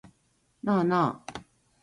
[0.63, 1.41] なあなあ